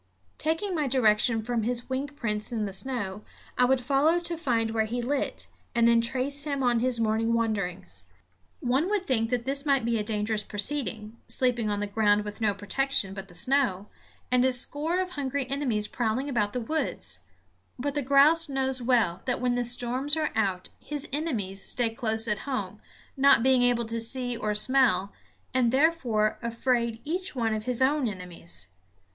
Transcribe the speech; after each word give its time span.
Taking 0.39 0.73
my 0.73 0.87
direction 0.87 1.43
from 1.43 1.61
his 1.61 1.87
wing 1.87 2.07
prints 2.07 2.51
in 2.51 2.65
the 2.65 2.73
snow, 2.73 3.21
I 3.55 3.65
would 3.65 3.79
follow 3.79 4.19
to 4.19 4.35
find 4.35 4.71
where 4.71 4.85
he 4.85 4.99
lit, 4.99 5.47
and 5.75 5.87
then 5.87 6.01
trace 6.01 6.43
him 6.43 6.63
on 6.63 6.79
his 6.79 6.99
morning 6.99 7.33
wanderings. 7.33 8.05
One 8.61 8.89
would 8.89 9.05
think 9.05 9.29
that 9.29 9.45
this 9.45 9.63
might 9.63 9.85
be 9.85 9.99
a 9.99 10.03
dangerous 10.03 10.43
proceeding, 10.43 11.17
sleeping 11.27 11.69
on 11.69 11.81
the 11.81 11.85
ground 11.85 12.25
with 12.25 12.41
no 12.41 12.55
protection 12.55 13.13
but 13.13 13.27
the 13.27 13.35
snow, 13.35 13.89
and 14.31 14.43
a 14.43 14.51
score 14.51 14.99
of 15.01 15.11
hungry 15.11 15.47
enemies 15.51 15.87
prowling 15.87 16.27
about 16.27 16.53
the 16.53 16.59
woods; 16.61 17.19
but 17.77 17.93
the 17.93 18.01
grouse 18.01 18.49
knows 18.49 18.81
well 18.81 19.21
that 19.25 19.39
when 19.39 19.53
the 19.53 19.63
storms 19.63 20.17
are 20.17 20.31
out 20.33 20.69
his 20.79 21.07
enemies 21.13 21.63
stay 21.63 21.91
close 21.91 22.27
at 22.27 22.39
home, 22.49 22.81
not 23.15 23.43
being 23.43 23.61
able 23.61 23.85
to 23.85 23.99
see 23.99 24.35
or 24.35 24.55
smell, 24.55 25.13
and 25.53 25.71
therefore 25.71 26.39
afraid 26.41 26.99
each 27.05 27.35
one 27.35 27.53
of 27.53 27.65
his 27.65 27.83
own 27.83 28.07
enemies. 28.07 28.65